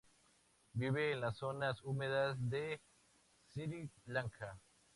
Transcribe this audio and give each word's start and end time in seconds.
Vive 0.73 1.11
en 1.13 1.21
las 1.21 1.37
zonas 1.37 1.79
húmedas 1.83 2.35
de 2.49 2.81
Sri 3.49 3.87
Lanka. 4.07 4.57